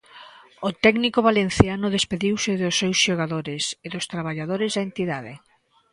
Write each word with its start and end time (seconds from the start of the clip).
O 0.67 0.69
técnico 0.85 1.19
valenciano 1.29 1.87
despediuse 1.97 2.51
dos 2.61 2.77
seus 2.81 2.97
xogadores 3.05 3.63
e 3.85 3.87
dos 3.93 4.05
traballadores 4.11 4.71
da 4.73 4.85
entidade. 4.87 5.33